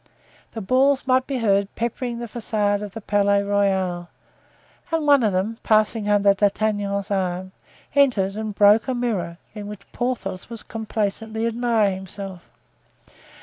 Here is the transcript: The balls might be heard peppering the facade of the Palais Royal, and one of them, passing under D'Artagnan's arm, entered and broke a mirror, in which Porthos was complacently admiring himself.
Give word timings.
The 0.53 0.61
balls 0.61 1.05
might 1.05 1.27
be 1.27 1.37
heard 1.37 1.75
peppering 1.75 2.17
the 2.17 2.27
facade 2.27 2.81
of 2.81 2.95
the 2.95 3.01
Palais 3.01 3.43
Royal, 3.43 4.09
and 4.91 5.05
one 5.05 5.21
of 5.21 5.31
them, 5.31 5.59
passing 5.61 6.09
under 6.09 6.33
D'Artagnan's 6.33 7.11
arm, 7.11 7.51
entered 7.93 8.35
and 8.35 8.55
broke 8.55 8.87
a 8.87 8.95
mirror, 8.95 9.37
in 9.53 9.67
which 9.67 9.91
Porthos 9.91 10.49
was 10.49 10.63
complacently 10.63 11.45
admiring 11.45 11.97
himself. 11.97 12.41